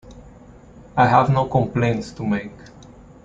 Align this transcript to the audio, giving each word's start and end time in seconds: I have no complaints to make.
I 0.97 1.05
have 1.07 1.29
no 1.29 1.45
complaints 1.45 2.11
to 2.13 2.25
make. 2.25 2.55